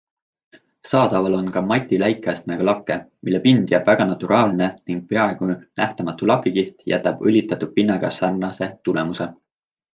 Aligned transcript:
Saadaval 0.93 1.33
on 1.39 1.51
ka 1.57 1.61
mati 1.71 1.99
läikeastmega 2.03 2.65
lakke, 2.69 2.97
mille 3.27 3.41
pind 3.45 3.75
jääb 3.75 3.85
väga 3.93 4.09
naturaalne 4.13 4.71
ning 4.89 5.05
peaaegu 5.13 5.51
nähtamatu 5.59 6.33
lakikiht 6.35 6.85
jätab 6.95 7.25
õlitatud 7.29 7.79
pinnaga 7.81 8.15
sarnase 8.21 8.75
tulemuse. 8.89 9.33